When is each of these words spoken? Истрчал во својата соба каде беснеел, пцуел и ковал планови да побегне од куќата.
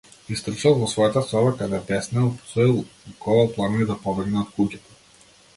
Истрчал 0.35 0.79
во 0.79 0.87
својата 0.93 1.23
соба 1.31 1.51
каде 1.59 1.81
беснеел, 1.91 2.31
пцуел 2.39 2.75
и 3.13 3.15
ковал 3.27 3.55
планови 3.59 3.89
да 3.93 4.01
побегне 4.07 4.43
од 4.47 4.53
куќата. 4.57 4.99